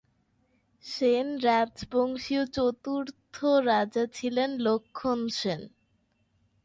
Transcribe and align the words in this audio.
সেন 0.83 1.27
রাজবংশীয় 1.45 2.43
চতুর্থ 2.55 3.35
রাজা 3.65 4.03
ছিলেন 4.17 4.49
লক্ষন 4.65 5.19
সেন। 5.31 5.61